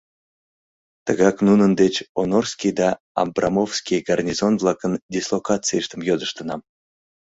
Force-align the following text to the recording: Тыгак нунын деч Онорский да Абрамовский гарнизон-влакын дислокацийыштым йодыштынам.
Тыгак 1.05 1.37
нунын 1.47 1.71
деч 1.81 1.95
Онорский 2.21 2.73
да 2.79 2.89
Абрамовский 3.21 4.01
гарнизон-влакын 4.07 4.93
дислокацийыштым 5.13 6.01
йодыштынам. 6.07 6.61